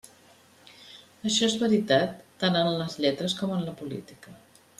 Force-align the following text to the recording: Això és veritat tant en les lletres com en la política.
Això 1.31 1.49
és 1.49 1.57
veritat 1.65 2.17
tant 2.45 2.59
en 2.63 2.71
les 2.81 2.97
lletres 3.05 3.37
com 3.43 3.55
en 3.59 3.63
la 3.69 3.77
política. 3.85 4.37